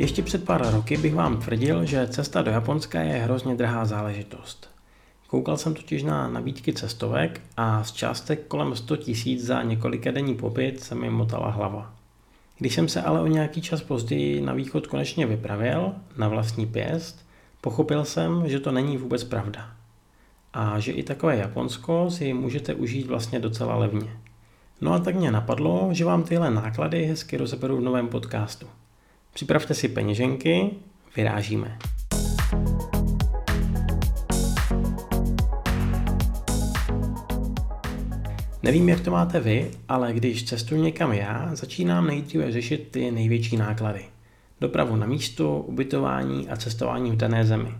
[0.00, 4.70] Ještě před pár roky bych vám tvrdil, že cesta do Japonska je hrozně drahá záležitost.
[5.26, 10.34] Koukal jsem totiž na nabídky cestovek a z částek kolem 100 tisíc za několika denní
[10.34, 11.94] pobyt se mi motala hlava.
[12.58, 17.26] Když jsem se ale o nějaký čas později na východ konečně vypravil, na vlastní pěst,
[17.60, 19.70] pochopil jsem, že to není vůbec pravda.
[20.52, 24.16] A že i takové Japonsko si můžete užít vlastně docela levně.
[24.80, 28.66] No a tak mě napadlo, že vám tyhle náklady hezky rozeberu v novém podcastu.
[29.32, 30.70] Připravte si peněženky,
[31.16, 31.78] vyrážíme.
[38.62, 43.56] Nevím, jak to máte vy, ale když cestuji někam já, začínám nejdříve řešit ty největší
[43.56, 44.04] náklady.
[44.60, 47.74] Dopravu na místo, ubytování a cestování v dané zemi.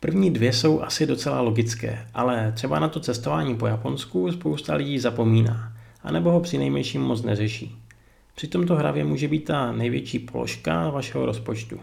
[0.00, 4.98] První dvě jsou asi docela logické, ale třeba na to cestování po Japonsku spousta lidí
[4.98, 5.72] zapomíná,
[6.02, 7.83] anebo ho při nejmenším moc neřeší.
[8.34, 11.80] Při tomto hravě může být ta největší položka vašeho rozpočtu.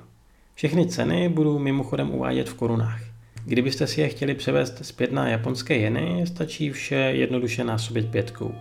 [0.53, 3.01] Všechny ceny budu mimochodem uvádět v korunách.
[3.45, 8.55] Kdybyste si je chtěli převést zpět na japonské jeny, stačí vše jednoduše násobit pětkou.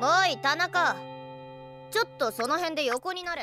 [0.00, 0.96] Oj, Tanaka!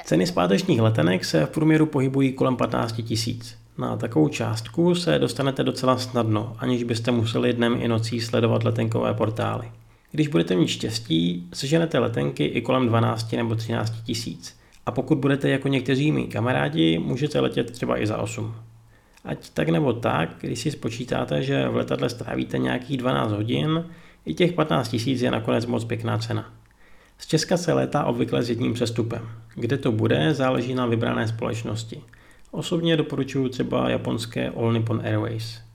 [0.03, 3.57] Ceny zpátečních letenek se v průměru pohybují kolem 15 tisíc.
[3.77, 9.13] Na takovou částku se dostanete docela snadno, aniž byste museli dnem i nocí sledovat letenkové
[9.13, 9.71] portály.
[10.17, 14.59] Když budete mít štěstí, seženete letenky i kolem 12 nebo 13 tisíc.
[14.85, 18.55] A pokud budete jako někteří mý kamarádi, můžete letět třeba i za 8.
[19.25, 23.85] Ať tak nebo tak, když si spočítáte, že v letadle strávíte nějakých 12 hodin,
[24.25, 26.53] i těch 15 tisíc je nakonec moc pěkná cena.
[27.17, 29.29] Z Česka se létá obvykle s jedním přestupem.
[29.55, 32.01] Kde to bude, záleží na vybrané společnosti.
[32.51, 35.66] Osobně doporučuji třeba japonské All Nippon Airways.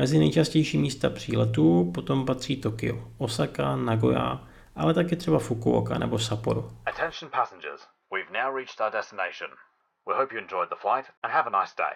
[0.00, 6.70] Mezi nejčastější místa příletů potom patří Tokio, Osaka, Nagoya, ale také třeba Fukuoka nebo Sapporo.
[6.86, 7.80] Attention passengers,
[8.12, 9.50] we've now reached our destination.
[10.08, 11.94] We hope you enjoyed the flight and have a nice day.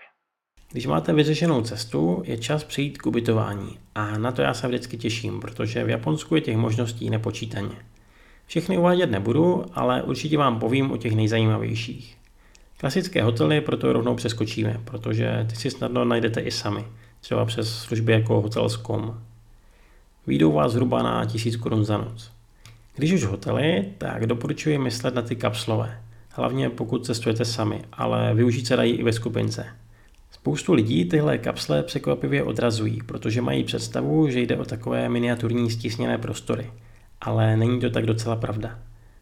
[0.73, 4.97] Když máte vyřešenou cestu, je čas přijít k ubytování a na to já se vždycky
[4.97, 7.87] těším, protože v Japonsku je těch možností nepočítaně.
[8.47, 12.19] Všechny uvádět nebudu, ale určitě vám povím o těch nejzajímavějších.
[12.77, 16.87] Klasické hotely proto rovnou přeskočíme, protože ty si snadno najdete i sami–
[17.25, 19.21] třeba přes služby jako Hotels.com.
[20.27, 22.31] Výjdou vás zhruba na 1000 korun za noc.
[22.97, 28.67] Když už hotely, tak doporučuji myslet na ty kapslové, hlavně pokud cestujete sami, ale využít
[28.67, 29.67] se dají i ve skupince.
[30.31, 36.19] Spoustu lidí tyhle kapsle překvapivě odrazují, protože mají představu, že jde o takové miniaturní stisněné
[36.19, 36.71] prostory.
[37.21, 38.79] Ale není to tak docela pravda.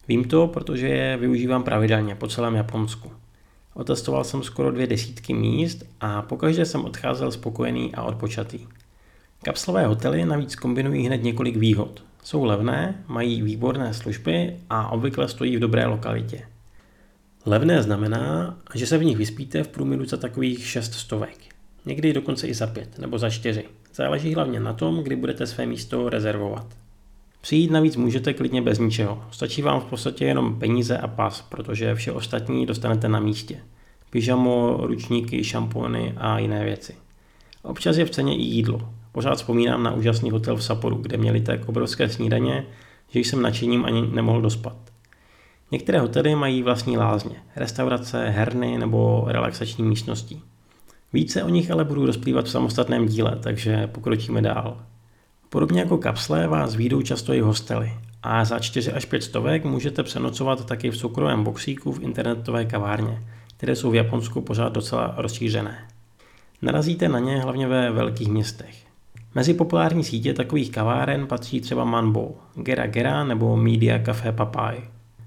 [0.09, 3.13] Vím to, protože je využívám pravidelně po celém Japonsku.
[3.75, 8.67] Otestoval jsem skoro dvě desítky míst a pokaždé jsem odcházel spokojený a odpočatý.
[9.43, 12.05] Kapslové hotely navíc kombinují hned několik výhod.
[12.25, 16.47] Jsou levné, mají výborné služby a obvykle stojí v dobré lokalitě.
[17.47, 21.39] Levné znamená, že se v nich vyspíte v průměru za takových 6 stovek.
[21.87, 23.65] Někdy dokonce i za 5 nebo za 4.
[23.95, 26.67] Záleží hlavně na tom, kdy budete své místo rezervovat.
[27.43, 29.25] Přijít navíc můžete klidně bez ničeho.
[29.31, 33.61] Stačí vám v podstatě jenom peníze a pas, protože vše ostatní dostanete na místě.
[34.11, 36.95] Pyžamo, ručníky, šampony a jiné věci.
[37.63, 38.89] Občas je v ceně i jídlo.
[39.13, 42.67] Pořád vzpomínám na úžasný hotel v Saporu, kde měli tak obrovské snídaně,
[43.09, 44.77] že jsem nadšením ani nemohl dospat.
[45.71, 50.41] Některé hotely mají vlastní lázně, restaurace, herny nebo relaxační místnosti.
[51.13, 54.77] Více o nich ale budu rozplývat v samostatném díle, takže pokročíme dál.
[55.53, 57.93] Podobně jako kapsle vás výjdou často i hostely
[58.23, 63.23] a za 4 až 5 stovek můžete přenocovat taky v soukromém boxíku v internetové kavárně,
[63.57, 65.89] které jsou v Japonsku pořád docela rozšířené.
[66.63, 68.75] Narazíte na ně hlavně ve velkých městech.
[69.35, 74.81] Mezi populární sítě takových kaváren patří třeba Manbo, Gera Gera nebo Media Café Papai.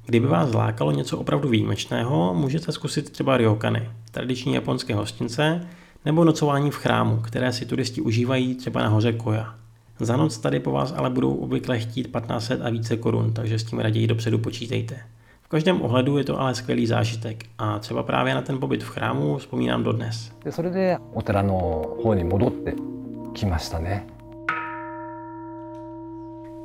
[0.06, 5.68] Kdyby vás zlákalo něco opravdu výjimečného, můžete zkusit třeba ryokany, tradiční japonské hostince,
[6.06, 9.65] nebo nocování v chrámu, které si turisti užívají třeba na hoře Koja.
[10.00, 13.64] Za noc tady po vás ale budou obvykle chtít 1500 a více korun, takže s
[13.64, 14.96] tím raději dopředu počítejte.
[15.42, 18.90] V každém ohledu je to ale skvělý zážitek a třeba právě na ten pobyt v
[18.90, 20.32] chrámu vzpomínám dodnes.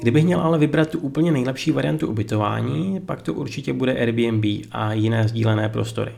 [0.00, 4.92] Kdybych měl ale vybrat tu úplně nejlepší variantu ubytování, pak to určitě bude Airbnb a
[4.92, 6.12] jiné sdílené prostory.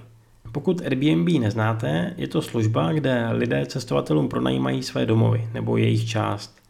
[0.53, 6.62] Pokud Airbnb neznáte, je to služba, kde lidé cestovatelům pronajímají své domovy nebo jejich část.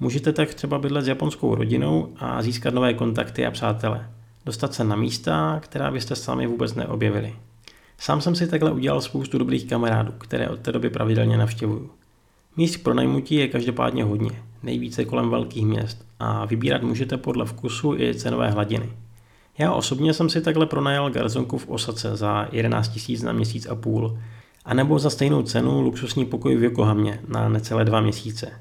[0.00, 4.10] Můžete tak třeba bydlet s japonskou rodinou a získat nové kontakty a přátele.
[4.46, 7.34] Dostat se na místa, která byste sami vůbec neobjevili.
[7.98, 11.90] Sám jsem si takhle udělal spoustu dobrých kamarádů, které od té doby pravidelně navštěvuju.
[12.56, 17.94] Míst pro najmutí je každopádně hodně, nejvíce kolem velkých měst a vybírat můžete podle vkusu
[17.94, 18.90] i cenové hladiny.
[19.58, 23.74] Já osobně jsem si takhle pronajal garzonku v Osace za 11 000 na měsíc a
[23.74, 24.18] půl,
[24.64, 28.52] a nebo za stejnou cenu luxusní pokoj v Yokohamě na necelé dva měsíce.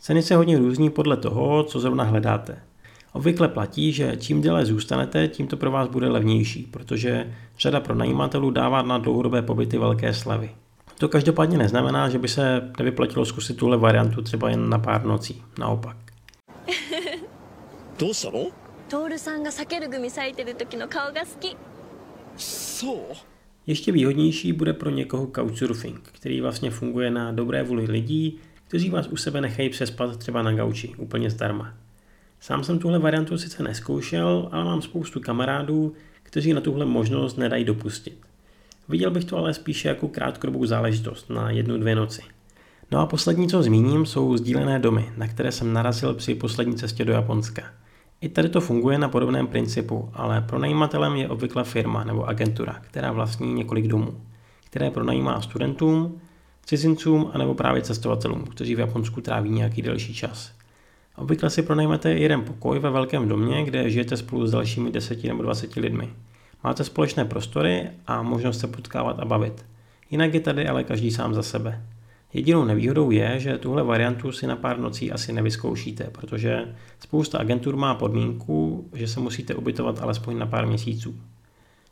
[0.00, 2.62] Ceny se hodně různí podle toho, co zrovna hledáte.
[3.12, 8.50] Obvykle platí, že čím déle zůstanete, tím to pro vás bude levnější, protože řada pronajímatelů
[8.50, 10.50] dává na dlouhodobé pobyty velké slevy.
[10.98, 15.42] To každopádně neznamená, že by se nevyplatilo zkusit tuhle variantu třeba jen na pár nocí.
[15.58, 15.96] Naopak.
[17.98, 18.50] どうしたの
[18.88, 21.56] 徹さんが避ける組咲いてる時の顔が好き
[22.36, 23.16] そう
[23.66, 28.38] Ještě výhodnější bude pro někoho couchsurfing, který vlastně funguje na dobré vůli lidí,
[28.71, 31.73] kteří vás u sebe nechají přespat třeba na gauči, úplně zdarma.
[32.39, 37.63] Sám jsem tuhle variantu sice neskoušel, ale mám spoustu kamarádů, kteří na tuhle možnost nedají
[37.63, 38.17] dopustit.
[38.89, 42.21] Viděl bych to ale spíše jako krátkodobou záležitost na jednu, dvě noci.
[42.91, 47.05] No a poslední, co zmíním, jsou sdílené domy, na které jsem narazil při poslední cestě
[47.05, 47.63] do Japonska.
[48.21, 53.11] I tady to funguje na podobném principu, ale pronajímatelem je obvykle firma nebo agentura, která
[53.11, 54.21] vlastní několik domů,
[54.69, 56.21] které pronajímá studentům,
[56.65, 60.51] cizincům a nebo právě cestovatelům, kteří v Japonsku tráví nějaký delší čas.
[61.15, 65.43] Obvykle si pronajmete jeden pokoj ve velkém domě, kde žijete spolu s dalšími 10 nebo
[65.43, 66.09] 20 lidmi.
[66.63, 69.65] Máte společné prostory a možnost se potkávat a bavit.
[70.11, 71.81] Jinak je tady ale každý sám za sebe.
[72.33, 77.75] Jedinou nevýhodou je, že tuhle variantu si na pár nocí asi nevyzkoušíte, protože spousta agentur
[77.75, 81.15] má podmínku, že se musíte ubytovat alespoň na pár měsíců.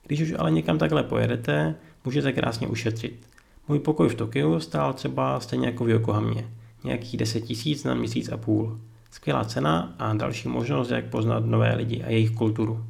[0.07, 1.75] Když už ale někam takhle pojedete,
[2.05, 3.27] můžete krásně ušetřit.
[3.69, 6.47] Můj pokoj v Tokiu stál třeba stejně jako v Yokohamě,
[6.83, 8.79] nějakých 10 tisíc na měsíc a půl.
[9.11, 12.83] Skvělá cena a další možnost, jak poznat nové lidi a jejich kulturu.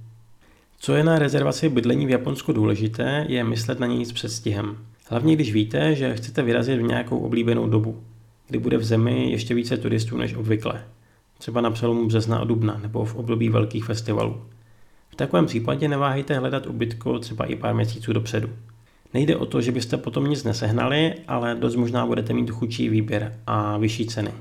[0.78, 4.78] Co je na rezervaci bydlení v Japonsku důležité, je myslet na něj s předstihem.
[5.10, 8.04] Hlavně když víte, že chcete vyrazit v nějakou oblíbenou dobu,
[8.48, 10.84] kdy bude v zemi ještě více turistů než obvykle.
[11.38, 14.42] Třeba na přelomu března a dubna nebo v období velkých festivalů.
[15.10, 18.50] V takovém případě neváhejte hledat ubytko třeba i pár měsíců dopředu.
[19.14, 23.40] Nejde o to, že byste potom nic nesehnali, ale dost možná budete mít chudší výběr
[23.48, 24.32] a vyšší ceny.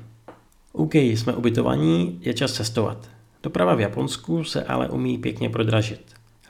[0.73, 3.09] OK, jsme ubytovaní, je čas cestovat.
[3.43, 6.01] Doprava v Japonsku se ale umí pěkně prodražit.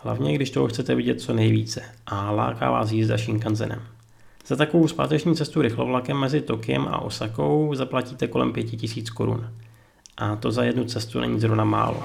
[0.01, 3.81] Hlavně, když toho chcete vidět co nejvíce a láká vás jízda Shinkansenem.
[4.47, 9.49] Za takovou zpáteční cestu rychlovlakem mezi Tokiem a Osakou zaplatíte kolem 5000 korun.
[10.17, 12.03] A to za jednu cestu není zrovna málo.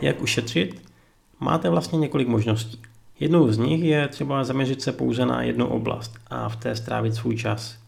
[0.00, 0.82] Jak ušetřit?
[1.40, 2.82] Máte vlastně několik možností.
[3.20, 7.14] Jednou z nich je třeba zaměřit se pouze na jednu oblast a v té strávit
[7.14, 7.78] svůj čas.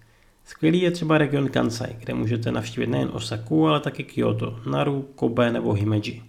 [0.45, 5.53] Skvělý je třeba region Kansai, kde můžete navštívit nejen Osaku, ale taky Kyoto, Naru, Kobe
[5.53, 6.23] nebo Himeji.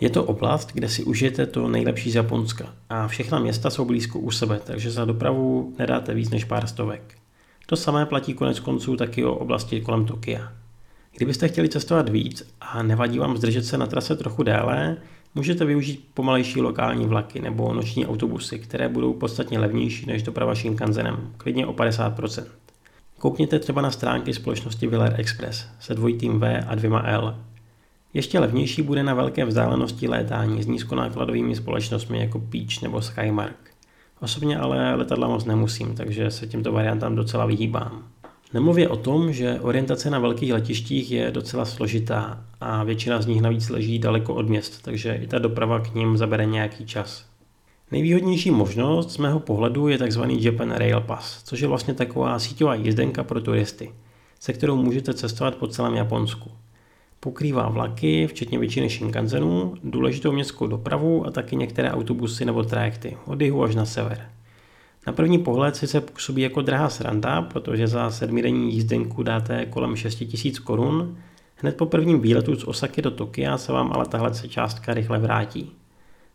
[0.00, 4.18] Je to oblast, kde si užijete to nejlepší z Japonska a všechna města jsou blízko
[4.18, 7.14] u sebe, takže za dopravu nedáte víc než pár stovek.
[7.66, 10.52] To samé platí konec konců taky o oblasti kolem Tokia.
[11.16, 14.96] Kdybyste chtěli cestovat víc a nevadí vám zdržet se na trase trochu déle,
[15.34, 21.32] můžete využít pomalejší lokální vlaky nebo noční autobusy, které budou podstatně levnější než doprava Shinkansenem,
[21.36, 22.44] klidně o 50%.
[23.18, 27.38] Koukněte třeba na stránky společnosti Willer Express se dvojitým V a dvěma L.
[28.14, 33.70] Ještě levnější bude na velké vzdálenosti létání s nízkonákladovými společnostmi jako Peach nebo Skymark.
[34.20, 38.13] Osobně ale letadla moc nemusím, takže se těmto variantám docela vyhýbám.
[38.54, 43.42] Nemluvě o tom, že orientace na velkých letištích je docela složitá a většina z nich
[43.42, 47.26] navíc leží daleko od měst, takže i ta doprava k ním zabere nějaký čas.
[47.90, 50.22] Nejvýhodnější možnost z mého pohledu je tzv.
[50.38, 53.92] Japan Rail Pass, což je vlastně taková síťová jízdenka pro turisty,
[54.40, 56.50] se kterou můžete cestovat po celém Japonsku.
[57.20, 63.40] Pokrývá vlaky, včetně většiny Shinkansenů, důležitou městskou dopravu a taky některé autobusy nebo trajekty od
[63.40, 64.28] jihu až na sever.
[65.06, 69.96] Na první pohled si se působí jako drahá sranda, protože za sedmidenní jízdenku dáte kolem
[69.96, 71.16] 6000 korun.
[71.56, 75.72] Hned po prvním výletu z Osaky do Tokia se vám ale tahle částka rychle vrátí.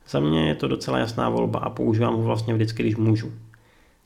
[0.10, 3.32] Za mě je to docela jasná volba a používám ho vlastně vždycky, když můžu.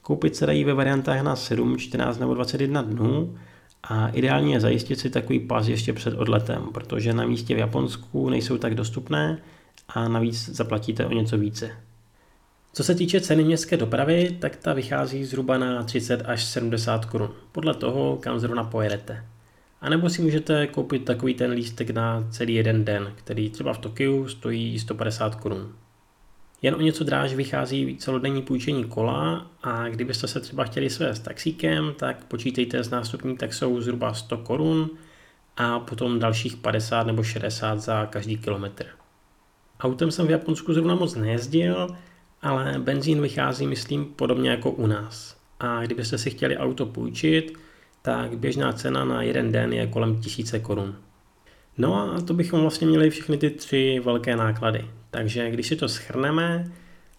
[0.01, 3.36] Koupit se dají ve variantách na 7, 14 nebo 21 dnů
[3.84, 8.29] a ideálně je zajistit si takový pas ještě před odletem, protože na místě v Japonsku
[8.29, 9.41] nejsou tak dostupné
[9.89, 11.72] a navíc zaplatíte o něco více.
[12.75, 17.30] Co se týče ceny městské dopravy, tak ta vychází zhruba na 30 až 70 korun,
[17.51, 19.25] podle toho, kam zrovna pojedete.
[19.82, 23.77] A nebo si můžete koupit takový ten lístek na celý jeden den, který třeba v
[23.77, 25.74] Tokiu stojí 150 korun.
[26.62, 31.94] Jen o něco dráž vychází celodenní půjčení kola a kdybyste se třeba chtěli svést taxíkem,
[31.98, 34.89] tak počítejte s nástupní taxou zhruba 100 korun
[35.58, 38.86] a potom dalších 50 nebo 60 za každý kilometr.
[39.80, 41.88] Autem jsem v Japonsku zrovna moc nejezdil,
[42.43, 45.38] ale benzín vychází, myslím, podobně jako u nás.
[45.59, 47.53] a kdybyste si chtěli auto půjčit,
[48.01, 50.95] tak běžná cena na jeden den je kolem 1000 korun.
[51.77, 54.85] No a to bychom vlastně měli všechny ty tři velké náklady.
[55.12, 56.71] Takže když si to schrneme,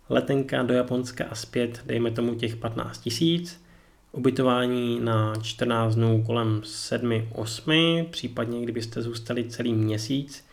[0.08, 3.64] letenka do Japonska a zpět, dejme tomu těch 15 tisíc,
[4.12, 10.44] ubytování na 14 dnů kolem 7-8, případně kdybyste zůstali celý měsíc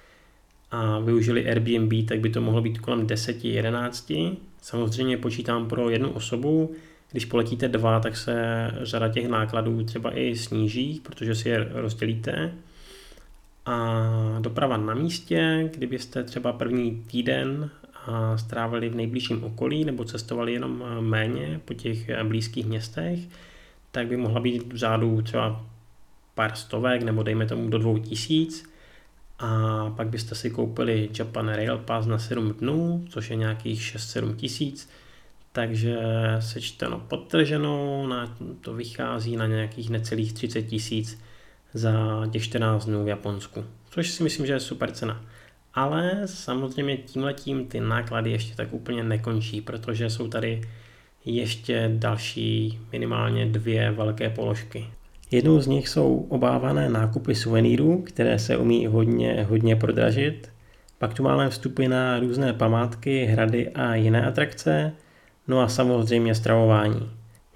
[0.71, 4.37] a využili Airbnb, tak by to mohlo být kolem 10-11.
[4.61, 6.71] Samozřejmě počítám pro jednu osobu,
[7.11, 8.35] když poletíte dva, tak se
[8.81, 12.53] řada těch nákladů třeba i sníží, protože si je rozdělíte.
[13.65, 17.69] A doprava na místě, kdybyste třeba první týden
[18.35, 23.19] strávili v nejbližším okolí nebo cestovali jenom méně po těch blízkých městech,
[23.91, 25.65] tak by mohla být v řádu třeba
[26.35, 28.70] pár stovek nebo dejme tomu do dvou tisíc
[29.41, 34.35] a pak byste si koupili Japan Rail Pass na 7 dnů, což je nějakých 6-7
[34.35, 34.89] tisíc,
[35.51, 35.97] takže
[36.39, 41.21] sečteno podtrženo, na, to vychází na nějakých necelých 30 tisíc
[41.73, 41.91] za
[42.31, 45.21] těch 14 dnů v Japonsku, což si myslím, že je super cena.
[45.73, 50.61] Ale samozřejmě tímhletím ty náklady ještě tak úplně nekončí, protože jsou tady
[51.25, 54.87] ještě další minimálně dvě velké položky.
[55.31, 60.49] Jednou z nich jsou obávané nákupy suvenýrů, které se umí hodně, hodně prodražit.
[60.97, 64.91] Pak tu máme vstupy na různé památky, hrady a jiné atrakce,
[65.47, 67.09] no a samozřejmě stravování.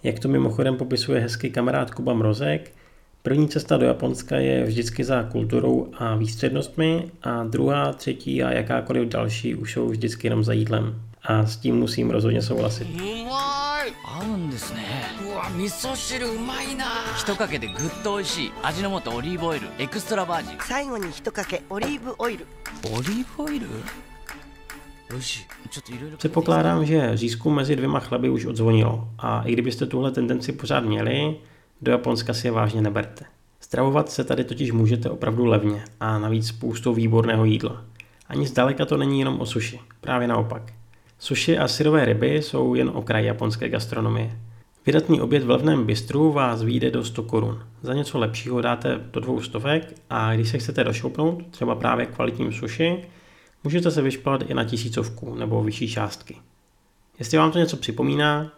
[0.03, 2.71] Jak to mimochodem popisuje hezký kamarád Kuba Mrozek,
[3.23, 9.09] první cesta do Japonska je vždycky za kulturou a výstřednostmi a druhá, třetí a jakákoliv
[9.09, 11.01] další už jsou vždycky jenom za jídlem.
[11.23, 12.87] A s tím musím rozhodně souhlasit.
[14.04, 14.80] 合うんですね
[15.24, 16.86] うわ味噌汁うまいな
[17.16, 22.46] 一かけでぐっと美味しい味の素オリーブオイルエクストラバージン最後に一かけオリーブオイル
[22.84, 23.66] オリーブオイル
[26.16, 31.36] Předpokládám, že řízku mezi dvěma chleby už odzvonilo a i kdybyste tuhle tendenci pořád měli,
[31.80, 33.24] do Japonska si je vážně neberte.
[33.60, 37.84] Stravovat se tady totiž můžete opravdu levně a navíc spoustou výborného jídla.
[38.28, 40.62] Ani zdaleka to není jenom o suši, právě naopak.
[41.19, 44.39] Sushi a syrové ryby jsou jen okraj japonské gastronomie.
[44.85, 47.63] Vydatný oběd v levném bistru vás vyjde do 100 korun.
[47.81, 52.53] Za něco lepšího dáte do dvou stovek a když se chcete došoupnout, třeba právě kvalitním
[52.53, 53.05] sushi,
[53.63, 56.37] můžete se vyšplat i na tisícovku nebo vyšší částky.
[57.19, 58.51] Jestli vám to něco připomíná,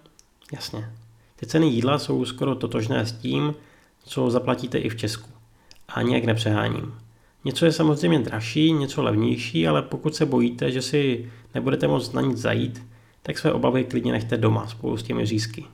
[0.54, 0.90] jasně.
[1.36, 3.56] Ty ceny jídla jsou skoro totožné s tím,
[4.04, 5.30] co zaplatíte i v Česku.
[5.88, 6.94] A nějak nepřeháním.
[7.48, 12.22] Něco je samozřejmě dražší, něco levnější, ale pokud se bojíte, že si nebudete moct na
[12.22, 12.86] nic zajít,
[13.22, 15.66] tak své obavy klidně nechte doma spolu s těmi řízky.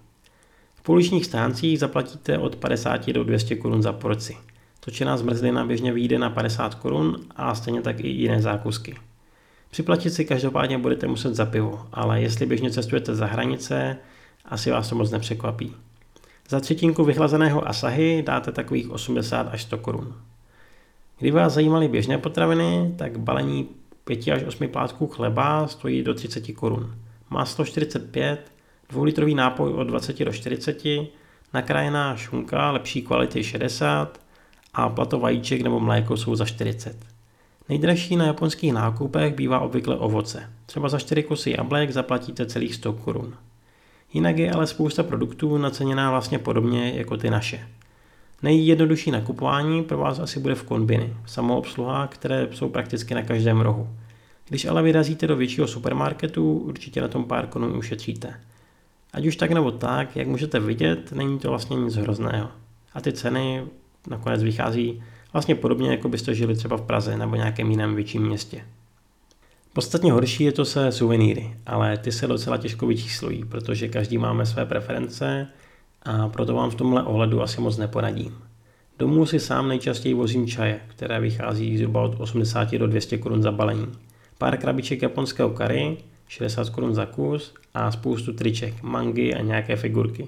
[0.75, 4.38] V pouličních stáncích zaplatíte od 50 do 200 korun za porci.
[4.80, 8.96] Točená zmrzlina běžně vyjde na 50 korun a stejně tak i jiné zákusky.
[9.72, 13.98] Připlatit si každopádně budete muset za pivo, ale jestli běžně cestujete za hranice,
[14.46, 15.74] asi vás to moc nepřekvapí.
[16.50, 20.15] Za třetinku vychlazeného Asahy dáte takových 80 až 100 korun.
[21.20, 23.67] Kdyby vás zajímaly běžné potraviny, tak balení
[24.03, 26.96] 5 až 8 plátků chleba stojí do 30 korun.
[27.29, 28.51] Máslo 45,
[28.89, 30.84] dvoulitrový nápoj od 20 do 40,
[31.53, 34.20] nakrájená šunka lepší kvality 60
[34.74, 36.96] a plato vajíček nebo mléko jsou za 40.
[37.70, 40.50] Nejdražší na japonských nákupech bývá obvykle ovoce.
[40.65, 43.34] Třeba za 4 kusy jablek zaplatíte celých 100 korun.
[44.13, 47.67] Jinak je ale spousta produktů naceněná vlastně podobně jako ty naše.
[48.43, 53.89] Nejjednodušší nakupování pro vás asi bude v kombiny, samoobsluha, které jsou prakticky na každém rohu.
[54.50, 58.33] Když ale vyrazíte do většího supermarketu, určitě na tom pár korun ušetříte.
[59.13, 62.50] Ať už tak nebo tak, jak můžete vidět, není to vlastně nic hrozného.
[62.93, 63.63] A ty ceny
[64.07, 68.65] nakonec vychází vlastně podobně, jako byste žili třeba v Praze nebo nějakém jiném větším městě.
[69.73, 74.45] Podstatně horší je to se suvenýry, ale ty se docela těžko vyčíslují, protože každý máme
[74.45, 75.47] své preference
[76.03, 78.38] a proto vám v tomhle ohledu asi moc neporadím.
[79.00, 83.51] Domů si sám nejčastěji vozím čaje, které vychází zhruba od 80 do 200 korun za
[83.51, 83.88] balení.
[84.38, 90.27] Pár krabiček japonského kary, 60 korun za kus a spoustu triček, mangy a nějaké figurky.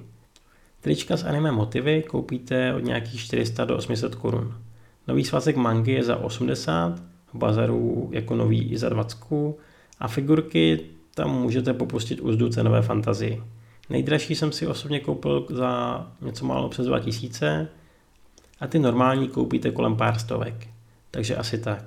[0.82, 4.54] Trička s anime motivy koupíte od nějakých 400 do 800 korun.
[5.08, 7.04] Nový svazek mangy je za 80,
[7.34, 9.18] v bazaru jako nový i za 20
[10.00, 10.80] a figurky
[11.16, 13.44] tam můžete popustit úzdu cenové fantazii.
[13.90, 17.68] Nejdražší jsem si osobně koupil za něco málo přes 2000
[18.60, 20.68] a ty normální koupíte kolem pár stovek.
[21.12, 21.84] Takže asi tak.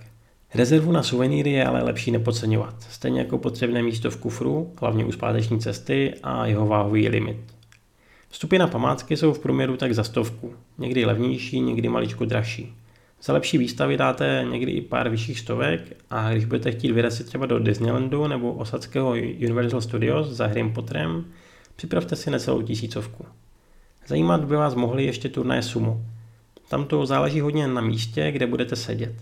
[0.55, 2.75] Rezervu na suvenýry je ale lepší nepodceňovat.
[2.91, 7.39] Stejně jako potřebné místo v kufru, hlavně u zpáteční cesty a jeho váhový limit.
[8.29, 12.75] Vstupy na památky jsou v průměru tak za stovku, někdy levnější, někdy maličko dražší.
[13.23, 17.47] Za lepší výstavy dáte někdy i pár vyšších stovek a když budete chtít vyrazit třeba
[17.47, 19.11] do Disneylandu nebo osadského
[19.45, 21.25] Universal Studios za Harry Potterem,
[21.79, 23.25] Připravte si necelou tisícovku.
[24.07, 26.03] Zajímat by vás mohly ještě turnaje sumo.
[26.69, 29.15] Tam to záleží hodně na místě, kde budete sedět.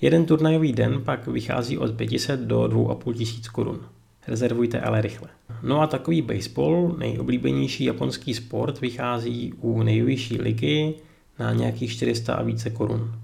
[0.00, 3.80] Jeden turnajový den pak vychází od 500 do 2,5 tisíc korun.
[4.26, 5.28] Rezervujte ale rychle.
[5.62, 10.94] No a takový baseball, nejoblíbenější japonský sport, vychází u nejvyšší ligy
[11.38, 13.20] na nějakých 400 a více korun.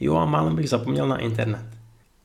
[0.00, 1.66] Jo a málem bych zapomněl na internet.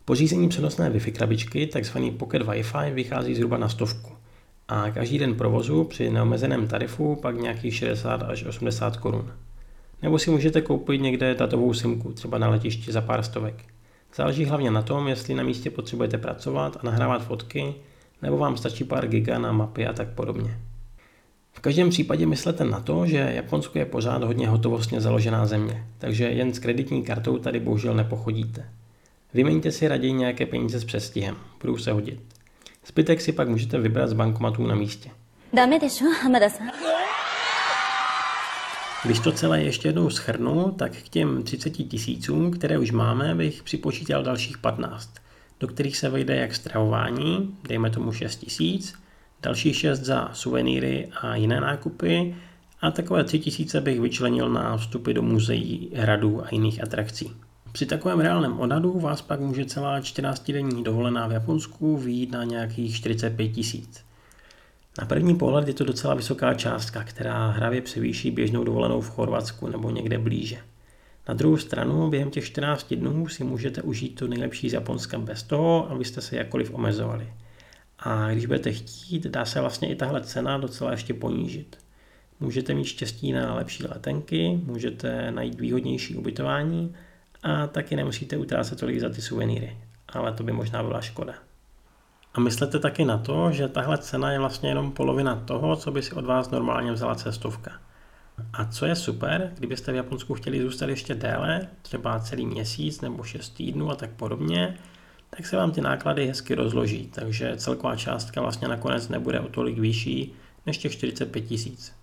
[0.05, 4.22] Pořízení přenosné Wi-Fi krabičky, takzvaný Pocket Wi-Fi, vychází zhruba na stovku.
[4.67, 9.31] A každý den provozu při neomezeném tarifu pak nějakých 60 až 80 korun.
[10.01, 13.65] Nebo si můžete koupit někde datovou simku, třeba na letišti za pár stovek.
[14.15, 17.73] Záleží hlavně na tom, jestli na místě potřebujete pracovat a nahrávat fotky,
[18.21, 20.59] nebo vám stačí pár giga na mapy a tak podobně.
[21.51, 26.23] V každém případě myslete na to, že Japonsko je pořád hodně hotovostně založená země, takže
[26.23, 28.65] jen s kreditní kartou tady bohužel nepochodíte.
[29.33, 32.19] Vyměňte si raději nějaké peníze s přestihem, budou se hodit.
[32.85, 35.09] Zbytek si pak můžete vybrat z bankomatů na místě.
[35.53, 35.79] Dáme
[36.23, 36.71] Hamada-san.
[39.05, 43.63] Když to celé ještě jednou schrnu, tak k těm 30 tisícům, které už máme, bych
[43.63, 45.13] připočítal dalších 15,
[45.59, 48.93] do kterých se vejde jak stravování, dejme tomu 6 tisíc,
[49.41, 52.35] další 6 za suvenýry a jiné nákupy
[52.81, 57.31] a takové 3 tisíce bych vyčlenil na vstupy do muzeí, hradů a jiných atrakcí.
[57.73, 62.95] Při takovém reálném odhadu vás pak může celá 14-denní dovolená v Japonsku výjít na nějakých
[62.95, 64.05] 45 tisíc.
[64.99, 69.67] Na první pohled je to docela vysoká částka, která hravě převýší běžnou dovolenou v Chorvatsku
[69.67, 70.57] nebo někde blíže.
[71.27, 75.43] Na druhou stranu, během těch 14 dnů si můžete užít to nejlepší z Japonska bez
[75.43, 77.33] toho, abyste se jakkoliv omezovali.
[77.99, 81.77] A když budete chtít, dá se vlastně i tahle cena docela ještě ponížit.
[82.39, 86.95] Můžete mít štěstí na lepší letenky, můžete najít výhodnější ubytování
[87.43, 89.77] a taky nemusíte utrácet tolik za ty suvenýry.
[90.09, 91.33] Ale to by možná byla škoda.
[92.33, 96.01] A myslete taky na to, že tahle cena je vlastně jenom polovina toho, co by
[96.01, 97.71] si od vás normálně vzala cestovka.
[98.53, 103.23] A co je super, kdybyste v Japonsku chtěli zůstat ještě déle, třeba celý měsíc nebo
[103.23, 104.77] 6 týdnů a tak podobně,
[105.29, 109.79] tak se vám ty náklady hezky rozloží, takže celková částka vlastně nakonec nebude o tolik
[109.79, 110.33] vyšší
[110.65, 112.02] než těch 45 tisíc.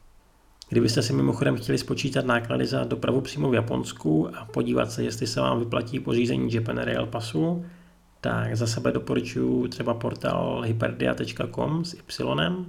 [0.70, 5.26] Kdybyste si mimochodem chtěli spočítat náklady za dopravu přímo v Japonsku a podívat se, jestli
[5.26, 7.64] se vám vyplatí pořízení Japan Rail Passu,
[8.20, 12.64] tak za sebe doporučuji třeba portál hyperdia.com s Y,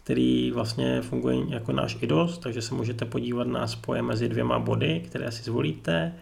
[0.00, 5.02] který vlastně funguje jako náš IDOS, takže se můžete podívat na spoje mezi dvěma body,
[5.06, 6.12] které si zvolíte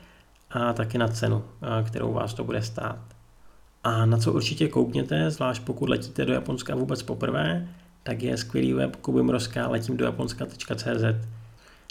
[0.50, 1.44] a taky na cenu,
[1.86, 2.98] kterou vás to bude stát.
[3.84, 7.68] A na co určitě koukněte, zvlášť pokud letíte do Japonska vůbec poprvé,
[8.04, 11.26] tak je skvělý web Kuby Mrozka letím do japonska.cz,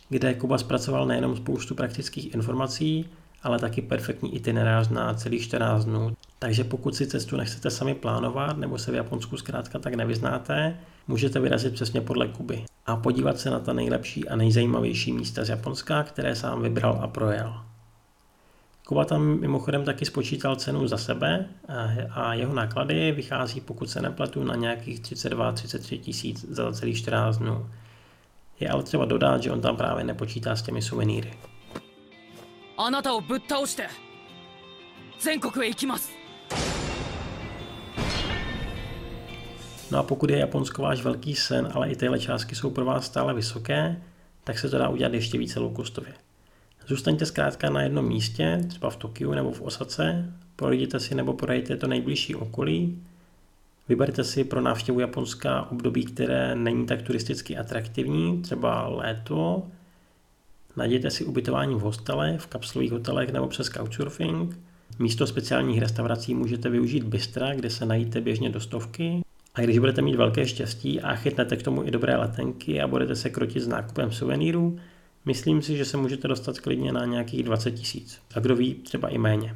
[0.09, 3.05] kde Kuba zpracoval nejenom spoustu praktických informací,
[3.43, 6.13] ale taky perfektní itinerář na celých 14 dnů.
[6.39, 11.39] Takže pokud si cestu nechcete sami plánovat nebo se v Japonsku zkrátka tak nevyznáte, můžete
[11.39, 16.03] vyrazit přesně podle Kuby a podívat se na ta nejlepší a nejzajímavější místa z Japonska,
[16.03, 17.53] které sám vybral a projel.
[18.86, 21.48] Kuba tam mimochodem taky spočítal cenu za sebe
[22.10, 27.70] a jeho náklady vychází, pokud se nepletu, na nějakých 32-33 tisíc za celých 14 dnů.
[28.60, 31.32] Je ale třeba dodat, že on tam právě nepočítá s těmi suvenýry.
[32.80, 33.88] あなたをぶっ倒して
[35.18, 36.10] 全国へ行きます
[39.90, 43.06] No a pokud je Japonsko váš velký sen, ale i tyhle částky jsou pro vás
[43.06, 44.02] stále vysoké,
[44.44, 46.14] tak se to dá udělat ještě více loukostově.
[46.87, 51.77] Zůstaňte zkrátka na jednom místě, třeba v Tokiu nebo v Osace, projděte si nebo projděte
[51.77, 53.01] to nejbližší okolí,
[53.89, 59.63] vyberte si pro návštěvu Japonska období, které není tak turisticky atraktivní, třeba léto,
[60.77, 64.57] najděte si ubytování v hostele, v kapsulových hotelech nebo přes couchsurfing,
[64.99, 69.21] Místo speciálních restaurací můžete využít bystra, kde se najíte běžně do stovky.
[69.55, 73.15] A když budete mít velké štěstí a chytnete k tomu i dobré letenky a budete
[73.15, 74.79] se krotit s nákupem suvenýrů,
[75.25, 78.19] myslím si, že se můžete dostat klidně na nějakých 20 tisíc.
[78.35, 79.55] A kdo ví, třeba i méně.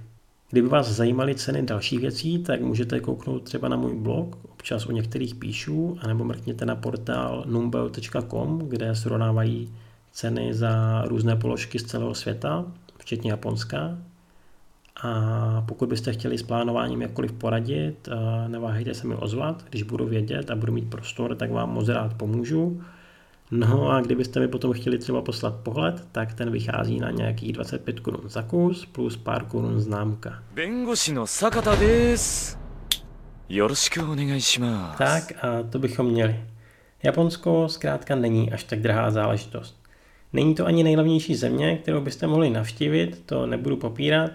[0.51, 4.91] Kdyby vás zajímaly ceny dalších věcí, tak můžete kouknout třeba na můj blog, občas o
[4.91, 9.73] některých píšu, anebo mrkněte na portál numbeo.com, kde srovnávají
[10.11, 12.65] ceny za různé položky z celého světa,
[12.97, 13.97] včetně Japonska.
[15.03, 18.09] A pokud byste chtěli s plánováním jakkoliv poradit,
[18.47, 22.13] neváhejte se mi ozvat, když budu vědět a budu mít prostor, tak vám moc rád
[22.13, 22.81] pomůžu.
[23.51, 27.99] No a kdybyste mi potom chtěli třeba poslat pohled, tak ten vychází na nějakých 25
[27.99, 30.43] korun za kus plus pár korun známka.
[34.97, 36.45] Tak a to bychom měli.
[37.03, 39.83] Japonsko zkrátka není až tak drahá záležitost.
[40.33, 44.31] Není to ani nejlevnější země, kterou byste mohli navštívit, to nebudu popírat,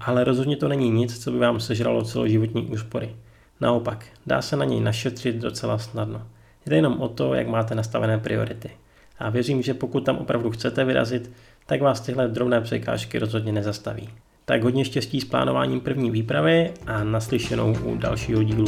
[0.00, 3.16] ale rozhodně to není nic, co by vám sežralo celoživotní úspory.
[3.60, 6.26] Naopak, dá se na něj našetřit docela snadno.
[6.66, 8.70] Jde jenom o to, jak máte nastavené priority.
[9.18, 11.30] A věřím, že pokud tam opravdu chcete vyrazit,
[11.66, 14.08] tak vás tyhle drobné překážky rozhodně nezastaví.
[14.44, 18.66] Tak hodně štěstí s plánováním první výpravy a naslyšenou u dalšího dílu.